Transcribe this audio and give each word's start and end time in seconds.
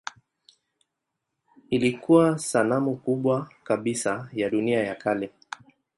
Ilikuwa 1.69 2.37
sanamu 2.39 2.95
kubwa 2.95 3.49
kabisa 3.63 4.29
ya 4.33 4.49
dunia 4.49 4.83
ya 4.83 4.95
kale. 4.95 5.31